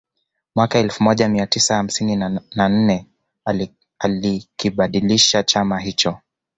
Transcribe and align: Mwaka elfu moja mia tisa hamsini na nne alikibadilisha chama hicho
Mwaka 0.55 0.79
elfu 0.79 1.03
moja 1.03 1.29
mia 1.29 1.47
tisa 1.47 1.75
hamsini 1.75 2.15
na 2.55 2.69
nne 2.69 3.05
alikibadilisha 4.05 5.43
chama 5.43 5.79
hicho 5.79 6.17